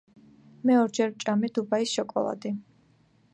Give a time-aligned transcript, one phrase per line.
[0.69, 2.55] მე ორჯერ ვჭამე დუბაის შოკოლადი